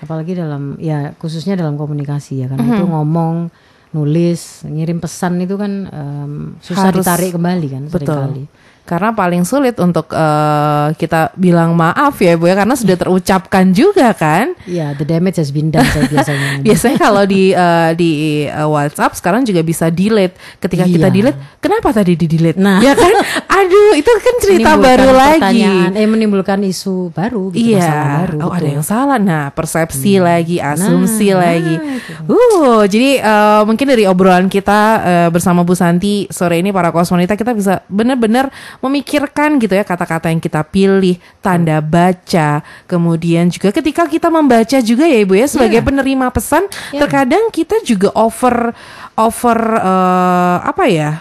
[0.00, 3.52] Apalagi dalam ya khususnya dalam komunikasi ya kan itu ngomong,
[3.90, 8.06] nulis, ngirim pesan itu kan em, susah Harus- ditarik kembali kan Betul.
[8.06, 8.44] sering kali.
[8.90, 14.10] Karena paling sulit untuk eh, kita bilang maaf ya Bu ya karena sudah terucapkan juga
[14.10, 14.58] kan.
[14.66, 16.48] Iya, the damage has been done saya biasanya.
[16.66, 18.10] Biasanya kalau di eh, di
[18.50, 20.34] eh, WhatsApp sekarang juga bisa delete.
[20.58, 21.14] Ketika kita Iya.
[21.14, 22.58] delete, kenapa tadi di delete?
[22.58, 22.82] Nah.
[22.82, 23.14] ya kan?
[23.92, 25.62] Itu kan cerita baru lagi.
[25.92, 28.38] eh menimbulkan isu baru gitu masalah Iya, baru.
[28.40, 29.18] oh ada yang salah.
[29.18, 31.74] Nah, persepsi lagi, asumsi Nah, lagi.
[31.76, 36.88] nah, Uh, jadi eh, mungkin dari obrolan kita eh, bersama Bu Santi sore ini para
[36.88, 38.48] kosmonita kita bisa benar-benar
[38.80, 45.04] memikirkan gitu ya kata-kata yang kita pilih, tanda baca, kemudian juga ketika kita membaca juga
[45.04, 45.86] ya Ibu ya sebagai Iya.
[45.86, 47.00] penerima pesan, Iya.
[47.00, 48.72] terkadang kita juga over
[49.14, 51.12] over eh, apa ya?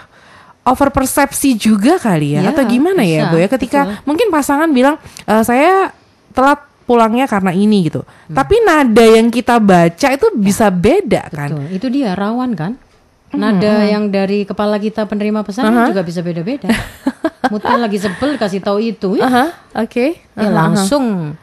[0.69, 4.05] Over persepsi juga kali ya Iya, atau gimana ya bisa, Bu ya ketika betul.
[4.05, 5.91] mungkin pasangan bilang "Eh, saya
[6.31, 8.01] telat pulangnya karena ini gitu.
[8.25, 11.49] Tapi nada yang kita baca itu bisa beda kan.
[11.53, 12.73] Betul, itu dia rawan kan.
[13.29, 16.65] Nada yang dari kepala kita penerima pesan kan juga bisa beda-beda.
[17.53, 19.45] Moodnya lagi sebel kasih tahu itu, ya, Aha,
[19.85, 20.05] oke.
[20.33, 21.37] ya langsung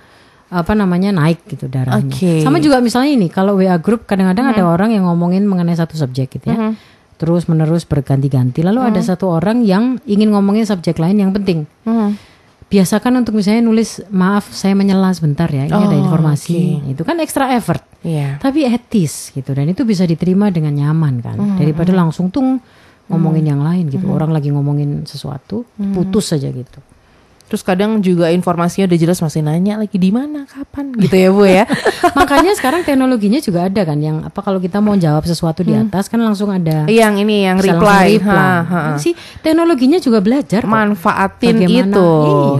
[0.46, 2.10] apa namanya naik gitu darahnya.
[2.10, 2.42] Oke.
[2.42, 6.26] Sama juga misalnya ini kalau WA group kadang-kadang ada orang yang ngomongin mengenai satu subjek
[6.34, 6.74] gitu ya.
[7.16, 8.60] Terus menerus berganti-ganti.
[8.60, 11.64] Lalu ada satu orang yang ingin ngomongin subjek lain yang penting.
[11.88, 12.16] Hmm.
[12.66, 15.64] Biasakan untuk misalnya nulis maaf saya menyela sebentar ya.
[15.64, 16.82] Ini ada Oh, informasi.
[16.92, 17.80] Itu kan extra effort.
[18.02, 18.36] Iya.
[18.42, 21.36] Tapi etis gitu dan itu bisa diterima dengan nyaman kan.
[21.56, 22.58] Daripada langsung tung
[23.06, 24.10] ngomongin yang lain gitu.
[24.10, 25.62] Orang lagi ngomongin sesuatu,
[25.94, 26.82] putus saja gitu.
[27.46, 31.46] Terus kadang juga informasinya udah jelas masih nanya lagi di mana, kapan gitu ya Bu
[31.46, 31.62] ya.
[32.18, 36.10] Makanya sekarang teknologinya juga ada kan yang apa kalau kita mau jawab sesuatu di atas
[36.10, 38.18] kan langsung ada yang ini yang reply.
[38.18, 38.34] reply.
[38.34, 38.80] Ha, ha.
[38.90, 39.14] Kan sih
[39.46, 40.70] teknologinya juga belajar kok.
[40.74, 41.94] manfaatin Bagaimana?
[41.94, 42.10] itu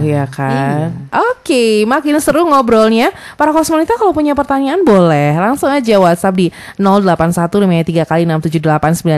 [0.07, 0.87] Iya, ya kan.
[1.35, 3.11] Oke, makin seru ngobrolnya.
[3.35, 6.47] Para kosmonita kalau punya pertanyaan boleh langsung aja WhatsApp di
[6.79, 9.11] 081553 kali 678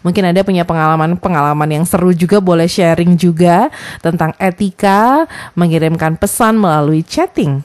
[0.00, 3.68] Mungkin ada punya pengalaman-pengalaman yang seru juga boleh sharing juga
[4.00, 4.85] tentang etika
[5.56, 7.64] mengirimkan pesan melalui chatting.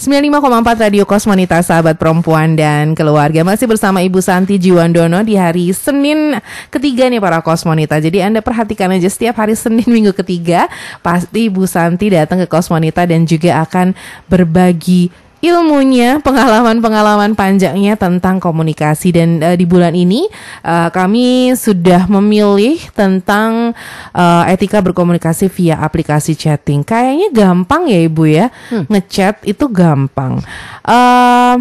[0.00, 6.40] 95,4 Radio Kosmonita sahabat perempuan dan keluarga Masih bersama Ibu Santi Jiwandono di hari Senin
[6.72, 10.72] ketiga nih para Kosmonita Jadi Anda perhatikan aja setiap hari Senin minggu ketiga
[11.04, 13.92] Pasti Ibu Santi datang ke Kosmonita dan juga akan
[14.24, 20.28] berbagi ilmunya, pengalaman-pengalaman panjangnya tentang komunikasi dan eh, di bulan ini
[20.64, 23.72] eh, kami sudah memilih tentang
[24.12, 26.84] eh, etika berkomunikasi via aplikasi chatting.
[26.84, 30.44] Kayaknya gampang ya Ibu ya, ngechat itu gampang.
[30.84, 31.54] Eh,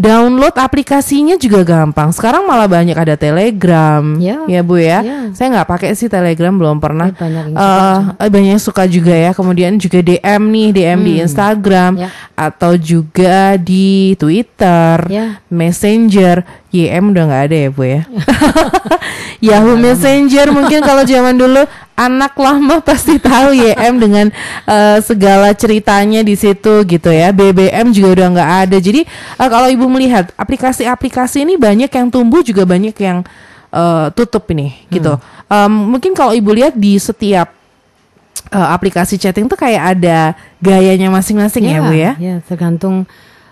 [0.00, 2.08] download aplikasinya juga gampang.
[2.08, 4.40] Sekarang malah banyak ada Telegram, Ya.
[4.48, 5.04] ya Bu ya.
[5.04, 5.18] Ya.
[5.36, 7.12] Saya nggak pakai sih Telegram, belum pernah.
[7.12, 9.30] Eh, banyak yang suka eh, banyak yang suka juga ya.
[9.36, 12.08] Kemudian juga DM nih, DM di Instagram Ya.
[12.32, 15.44] atau juga di Twitter, Ya.
[15.52, 16.48] Messenger.
[16.70, 18.02] YM udah nggak ada ya Bu ya.
[19.44, 21.64] Yahoo Messenger mungkin kalau zaman dulu
[22.00, 24.26] anak lama pasti tahu YM dengan
[24.64, 27.28] eh, segala ceritanya di situ gitu ya.
[27.36, 28.76] BBM juga udah nggak ada.
[28.80, 33.20] Jadi eh, kalau ibu melihat aplikasi-aplikasi ini banyak yang tumbuh juga banyak yang
[33.68, 35.20] eh, tutup ini gitu.
[35.50, 37.52] Em, mungkin kalau ibu lihat di setiap
[38.48, 42.12] eh, aplikasi chatting tuh kayak ada gayanya masing-masing ya, bu ya.
[42.16, 43.04] Ya, tergantung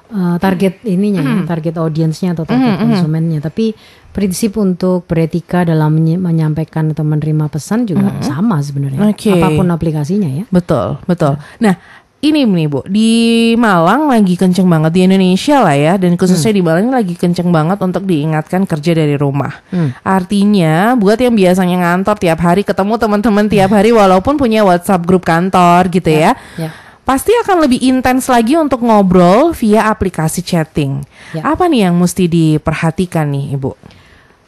[0.08, 3.38] eh, target ininya ya, target audiensnya atau target konsumennya.
[3.44, 3.72] Tapi
[4.08, 9.14] prinsip untuk beretika dalam menyampaikan atau menerima pesan juga sama sebenarnya.
[9.14, 9.30] Oke.
[9.30, 10.44] Apa pun aplikasinya ya.
[10.50, 11.38] Betul, betul.
[11.62, 11.78] Nah,
[12.18, 13.10] ini nih Bu, di
[13.54, 17.78] Malang lagi kenceng banget di Indonesia lah ya, dan khususnya di Malang lagi kenceng banget
[17.78, 19.54] untuk diingatkan kerja dari rumah.
[20.02, 25.22] Artinya, buat yang biasanya ngantor tiap hari ketemu teman-teman tiap hari, walaupun punya WhatsApp grup
[25.22, 26.74] kantor gitu ya, Ya.
[27.08, 31.00] Pasti akan lebih intens lagi untuk ngobrol via aplikasi chatting.
[31.32, 31.56] Ya.
[31.56, 33.70] Apa nih yang mesti diperhatikan nih, Ibu?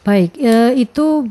[0.05, 1.25] Baik, eh, itu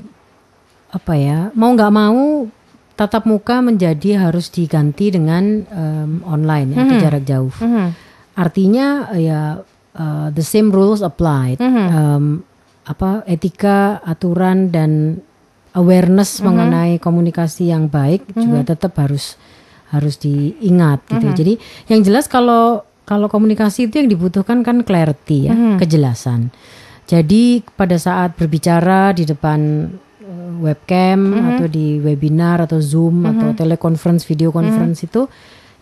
[0.90, 1.54] apa ya?
[1.54, 2.50] Mau nggak mau
[2.98, 7.54] tatap muka menjadi harus diganti dengan em, online ya, atau jarak jauh.
[8.34, 9.62] Artinya eh, ya
[9.94, 11.62] eh, the same rules applied.
[11.62, 12.42] Em,
[12.90, 15.22] apa etika, aturan dan
[15.78, 19.38] awareness mengenai komunikasi yang baik juga tetap harus
[19.90, 21.26] harus diingat gitu.
[21.34, 21.54] Jadi
[21.86, 26.54] yang jelas kalau kalau komunikasi itu yang dibutuhkan kan clarity ya, kejelasan.
[27.04, 31.18] Jadi pada saat berbicara di depan eh, webcam
[31.52, 35.26] atau di webinar atau Zoom atau teleconference, video conference itu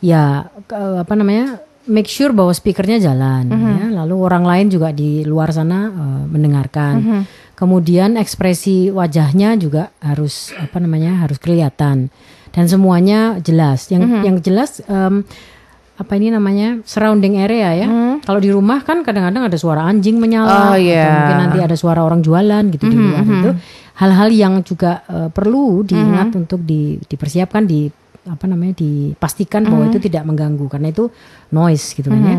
[0.01, 1.61] ya ke- apa namanya?
[1.87, 6.95] make sure bahwa speakernya jalan ya, lalu orang lain juga di luar sana eh, mendengarkan.
[7.55, 11.19] Kemudian ekspresi wajahnya juga harus apa namanya?
[11.19, 12.09] harus kelihatan
[12.59, 13.87] dan semuanya jelas.
[13.87, 15.23] Yang yang jelas em,
[15.95, 17.87] apa ini namanya surrounding area ya.
[18.27, 21.07] Kalau di rumah kan kadang-kadang ada suara anjing Oh, menyala, atau iya.
[21.07, 23.51] mungkin nanti ada suara orang jualan gitu di luar itu.
[23.99, 27.87] Hal-hal yang juga eh, perlu diingat untuk di, dipersiapkan di
[28.27, 31.11] apa namanya dipastikan bahwa itu tidak mengganggu karena itu
[31.55, 32.37] noise gitu kan ya.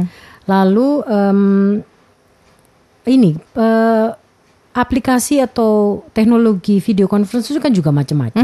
[0.48, 1.40] Lalu em,
[3.08, 4.08] ini eh,
[4.70, 8.44] aplikasi atau teknologi video conference itu kan juga macam-macam.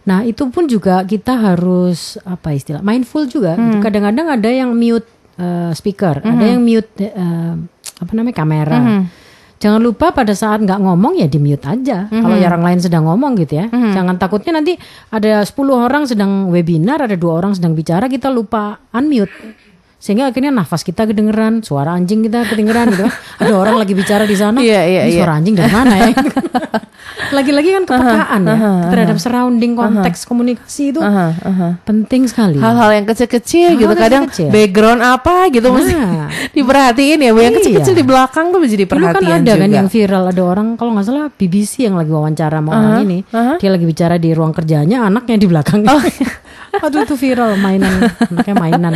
[0.00, 3.54] Nah itu pun juga kita harus apa istilah mindful juga.
[3.54, 3.78] gitu.
[3.80, 5.04] Kadang-kadang ada yang mute
[5.36, 7.54] eh, speaker, ada yang mute eh,
[7.96, 8.78] apa namanya kamera.
[9.60, 12.08] Jangan lupa pada saat nggak ngomong ya di mute aja.
[12.08, 14.72] Kalau orang lain sedang ngomong gitu ya, jangan takutnya nanti
[15.10, 19.28] ada 10 orang sedang webinar, ada dua orang sedang bicara kita lupa unmute.
[20.00, 23.12] Sehingga akhirnya nafas kita kedengeran, suara anjing kita kedengeran gitu kan.
[23.40, 25.18] Ada orang lagi bicara di sana, Iya, iya, ini iya.
[25.20, 26.08] suara anjing dari mana ya?
[27.30, 28.56] Lagi-lagi kan kepekaan ya
[28.90, 31.68] terhadap surrounding konteks komunikasi itu Aha, aha.
[31.84, 32.58] penting sekali.
[32.58, 34.50] Hal-hal yang kecil-kecil gitu kadang kecil-kecil.
[34.50, 36.26] background apa gitu mesti Nah.
[36.56, 37.38] diperhatiin ya Bu.
[37.38, 37.58] Yang Iya.
[37.60, 39.60] kecil-kecil di belakang tuh menjadi Dulu kan perhatian ada juga.
[39.60, 43.18] kan yang viral ada orang kalau nggak salah BBC yang lagi wawancara sama orang ini,
[43.58, 45.80] dia lagi bicara di ruang kerjanya, anaknya di belakang.
[45.86, 46.02] Oh.
[46.80, 48.94] Aduh itu viral mainan, anaknya mainan.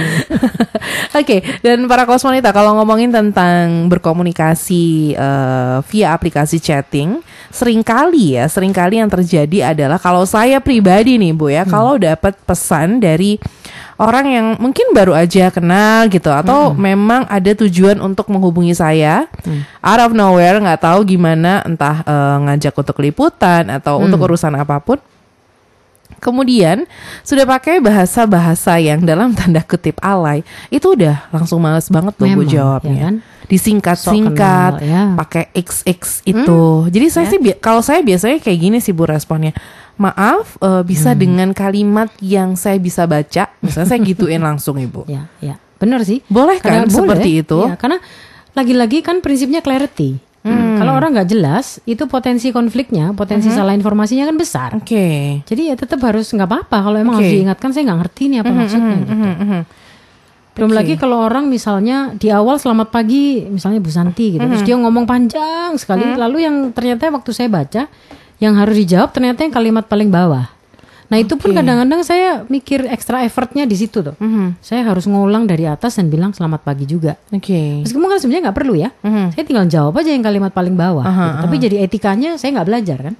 [1.21, 7.21] Oke, dan para kosmonita kalau ngomongin tentang berkomunikasi eh, via aplikasi chatting,
[7.53, 12.01] sering kali ya, sering kali yang terjadi adalah kalau saya pribadi nih Bu ya, kalau
[12.01, 13.37] dapat pesan dari
[13.99, 19.31] orang yang mungkin baru aja kenal gitu atau memang ada tujuan untuk menghubungi saya
[19.79, 24.83] out of nowhere nggak tahu gimana entah eh, ngajak untuk liputan atau untuk urusan apa
[24.83, 24.99] pun
[26.17, 26.89] Kemudian
[27.21, 32.41] sudah pakai bahasa-bahasa yang dalam tanda kutip alay, itu udah langsung males banget tuh Bu
[32.41, 32.91] Memang, jawabnya.
[32.91, 33.15] ya kan?
[33.45, 35.03] Disingkat-singkat, kenal, ya.
[35.05, 36.63] Hmm, pakai XX itu.
[36.89, 39.53] Jadi saya sih bi- kalau saya biasanya kayak gini sih Bu responnya.
[39.95, 41.21] Maaf, eh, bisa Hmm.
[41.21, 43.53] dengan kalimat yang saya bisa baca.
[43.61, 45.05] Misalnya saya gituin langsung Ibu.
[45.05, 46.25] Ya, ya, benar sih.
[46.27, 47.59] Boleh kan Karena- seperti itu?
[47.63, 48.01] Ya, karena
[48.53, 50.19] lagi-lagi kan prinsipnya clarity.
[50.45, 50.77] Hmm.
[50.77, 54.71] Kalau orang nggak jelas, itu potensi konfliknya, potensi salah informasinya kan besar.
[54.77, 55.41] Oke.
[55.49, 56.85] Jadi ya tetap harus nggak apa-apa.
[56.85, 57.25] Kalau emang Oke.
[57.25, 58.97] harus diingatkan, saya nggak ngerti nih apa maksudnya.
[59.01, 59.13] gitu.
[59.17, 59.61] Mhm.
[60.55, 64.79] Belum lagi kalau orang misalnya di awal selamat pagi, misalnya Bu Santi gitu, terus dia
[64.79, 67.91] ngomong panjang sekali, lalu yang ternyata waktu saya baca,
[68.39, 70.47] yang harus dijawab ternyata yang kalimat paling bawah.
[71.11, 74.17] Nah itu pun kadang-kadang saya mikir extra effortnya di situ tuh.
[74.59, 77.15] Saya harus ngulang dari atas dan bilang selamat pagi juga.
[77.29, 77.85] Oke.
[77.85, 78.89] Meskipun kan sebenarnya nggak perlu ya,
[79.31, 81.05] saya tinggal jawab aja yang kalimat paling bawah.
[81.05, 81.39] gitu.
[81.45, 83.15] Tapi jadi etikanya saya nggak belajar kan.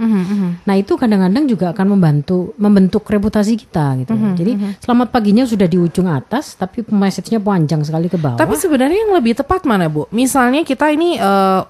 [0.61, 4.13] Nah itu kadang-kadang juga akan membantu membentuk reputasi kita gitu.
[4.35, 8.37] Jadi selamat paginya sudah di ujung atas, tapi message-nya panjang sekali ke bawah.
[8.37, 10.09] Tapi sebenarnya yang lebih tepat mana Bu?
[10.11, 11.61] Misalnya kita ini eh,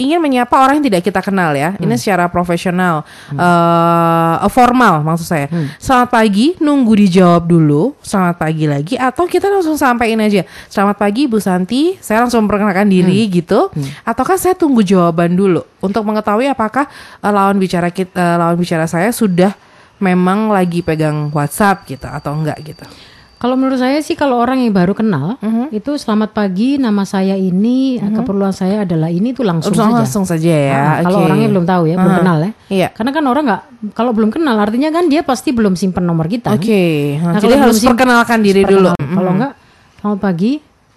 [0.00, 5.46] ingin menyapa orang yang tidak kita kenal ya, ini secara profesional, eh, formal maksud saya.
[5.76, 7.94] Selamat pagi, nunggu dijawab dulu.
[8.00, 10.42] Selamat pagi lagi, atau kita langsung sampaikan aja.
[10.66, 13.68] Selamat pagi Bu Santi, saya langsung memperkenalkan diri gitu.
[14.02, 16.88] Ataukah saya tunggu jawaban dulu untuk mengetahui apakah
[17.20, 19.54] eh, lawan bicara kita, lawan bicara saya sudah
[20.02, 22.82] memang lagi pegang WhatsApp gitu atau enggak gitu.
[23.42, 25.34] Kalau menurut saya sih kalau orang yang baru kenal
[25.68, 29.98] itu selamat pagi nama saya ini keperluan saya adalah ini tuh langsung Langsung, saja.
[29.98, 30.78] langsung saja ya.
[30.78, 31.26] Ah, Kalau Oke.
[31.26, 32.20] orangnya belum tahu ya, belum Aha.
[32.22, 32.50] kenal ya.
[32.70, 32.88] Iya.
[32.94, 36.54] Karena kan orang nggak kalau belum kenal artinya kan dia pasti belum simpen nomor kita.
[36.54, 38.94] Oke, Nah, nah, kalau jadi harus sim- perkenalkan diri dulu.
[38.94, 39.10] Perkenalkan.
[39.10, 39.52] Kalau enggak,
[39.98, 40.52] selamat pagi.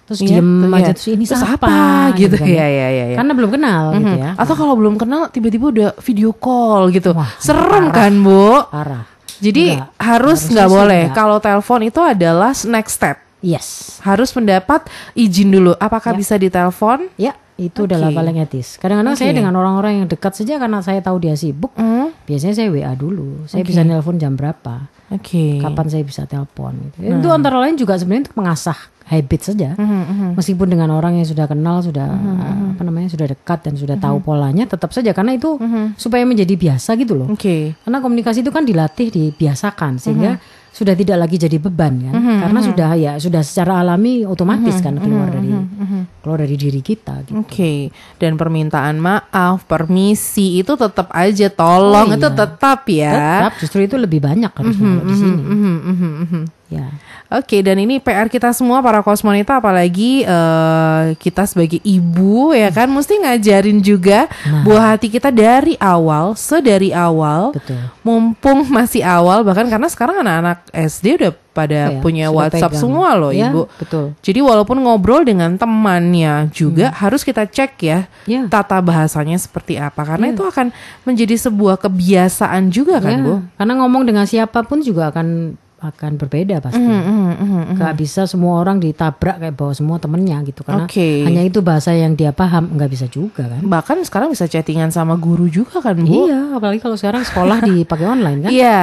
[0.05, 0.93] terus Iya, diem aja iya.
[0.93, 3.05] terus ini Terus siapa apa gitu kan ya ya ya.
[3.09, 3.15] ya.
[3.17, 7.09] karena belum kenal gitu ya Atau kalau belum kenal tiba-tiba udah video call gitu.
[7.09, 8.05] Wah, Serem parah.
[8.05, 8.69] kan, Bu?
[8.69, 9.14] parah
[9.45, 11.03] Jadi Enggak, harus nggak boleh.
[11.11, 13.17] Kalau telepon itu adalah next step.
[13.39, 15.77] yes Harus mendapat izin dulu.
[15.77, 16.17] Apakah Ya.
[16.17, 17.13] bisa ditelepon?
[17.15, 17.87] ya itu Oke.
[17.87, 19.39] adalah paling etis kadang-kadang saya Oke.
[19.39, 23.47] dengan orang-orang yang dekat saja karena saya tahu dia sibuk Hmm, biasanya saya WA dulu
[23.47, 23.71] saya Oke.
[23.71, 25.63] bisa nelpon jam berapa Oke.
[25.63, 27.15] kapan saya bisa telepon gitu.
[27.15, 29.77] itu antara lain juga sebenarnya untuk mengasah habit saja.
[29.77, 33.95] Hmm, meskipun dengan orang yang sudah kenal sudah uh, apa namanya sudah dekat dan sudah
[34.01, 35.13] tahu polanya tetap saja.
[35.13, 35.61] Karena itu
[35.95, 37.29] supaya menjadi biasa gitu loh.
[37.29, 37.77] Oke.
[37.85, 40.01] karena komunikasi itu kan dilatih dibiasakan.
[40.01, 40.63] Sehingga Mm-hmm.
[40.75, 45.31] Sudah tidak lagi jadi beban kan karena sudah ya sudah secara alami otomatis kan keluar
[45.31, 46.01] dari Mm-hmm.
[46.19, 47.37] keluar dari diri kita gitu.
[47.37, 52.35] Oke, dan permintaan maaf, permisi itu tetap aja tolong Oh, itu iya.
[52.35, 53.13] tetap ya.
[53.13, 56.41] tetap justru itu lebih banyak harusnya kalau di sini Mhm, mhm, mhm.
[56.67, 56.87] ya
[57.27, 62.85] Oke, dan ini PR kita semua para kosmonita apalagi eh, kita sebagai ibu ya kan
[62.87, 64.61] mesti ngajarin juga Nah.
[64.61, 67.49] buah hati kita dari awal, sedari awal.
[67.51, 72.83] betul Mumpung masih awal bahkan karena sekarang anak-anak SD udah pada Ya, punya WhatsApp pegang.
[72.83, 73.69] semua loh, Ya, Ibu.
[73.75, 79.77] betul Jadi walaupun ngobrol dengan temannya juga harus kita cek ya ya tata bahasanya seperti
[79.77, 80.35] apa karena Iya.
[80.35, 80.67] itu akan
[81.03, 83.33] menjadi sebuah kebiasaan juga kan, Ya, Bu.
[83.55, 86.81] karena ngomong dengan siapa pun juga akan akan berbeda pasti.
[86.81, 87.75] Mhm, mhm, mhm.
[87.77, 91.21] Gak bisa semua orang ditabrak kayak bawa semua temennya gitu karena Oke.
[91.21, 93.61] hanya itu bahasa yang dia paham nggak bisa juga kan.
[93.61, 96.27] Bahkan sekarang bisa chattingan sama guru juga kan, Bu?
[96.27, 98.51] Iya, apalagi kalau sekarang sekolah dipakai online kan.
[98.51, 98.81] Iya.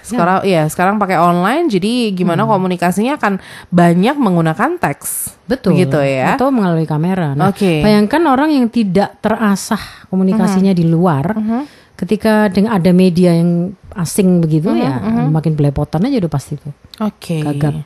[0.00, 2.56] Sekarang iya, sekarang pakai online jadi gimana Hmm.
[2.56, 3.36] komunikasinya akan
[3.68, 5.36] banyak menggunakan teks.
[5.44, 5.76] Betul.
[5.76, 6.32] Gitu ya.
[6.40, 7.36] Atau melalui kamera.
[7.36, 7.84] Nah, Oke.
[7.84, 10.78] bayangkan orang yang tidak terasah komunikasinya Mhm.
[10.80, 11.24] di luar,
[11.98, 16.70] ketika dengan ada media yang asing begitu ya, makin belepotan aja udah pasti tuh.
[17.02, 17.42] Oke.
[17.42, 17.82] Gagap.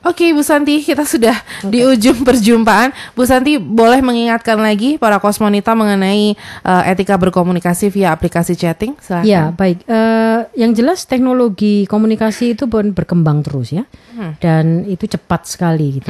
[0.00, 2.88] Oke Bu Santi, kita sudah di ujung perjumpaan.
[3.12, 6.32] Bu Santi boleh mengingatkan lagi para kosmonita mengenai
[6.64, 8.96] eh, etika berkomunikasi via aplikasi chatting?
[8.96, 9.28] Silahkan.
[9.28, 9.84] Ya, baik.
[9.84, 13.84] Eh, yang jelas teknologi komunikasi itu ber- berkembang terus ya,
[14.40, 16.08] dan itu cepat sekali gitu.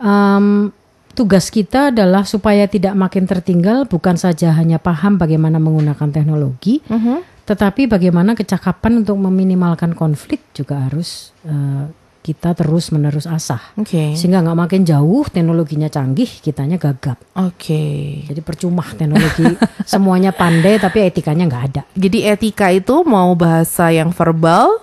[0.00, 0.72] Em,
[1.18, 7.42] tugas kita adalah supaya tidak makin tertinggal, bukan saja hanya paham bagaimana menggunakan teknologi, Mhm.
[7.42, 11.84] tetapi bagaimana kecakapan untuk meminimalkan konflik juga harus eh,
[12.18, 13.72] kita terus menerus asah.
[13.80, 14.12] Oke.
[14.12, 17.16] Sehingga nggak makin jauh teknologinya canggih, kitanya gagap.
[17.34, 18.20] Oke.
[18.28, 19.48] Jadi percuma teknologi
[19.88, 21.82] semuanya pandai tapi etikanya nggak ada.
[21.96, 24.76] Jadi etika itu mau bahasa yang verbal,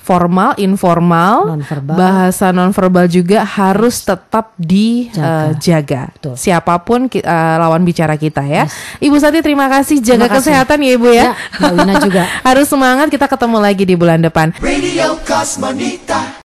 [0.00, 1.94] formal, informal, Nonverbal.
[1.94, 5.52] bahasa nonverbal juga harus tetap Jaga.
[5.54, 6.02] dijaga.
[6.16, 6.34] Betul.
[6.34, 7.20] Siapa pun eh,
[7.56, 8.64] lawan bicara kita ya.
[8.98, 10.50] Ibu Santi terima kasih jaga Terima kasih.
[10.50, 11.22] kesehatan ya Ibu ya.
[11.22, 12.22] Ya, Mbak Wina juga.
[12.48, 14.52] harus semangat kita ketemu lagi di bulan depan.
[14.58, 16.36] Radio Cosmonita